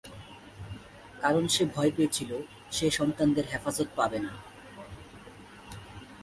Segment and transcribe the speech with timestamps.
[1.21, 2.31] কারণ, সে ভয় পেয়েছিল
[2.71, 4.33] সে সন্তানদের হেফাজত পাবে না।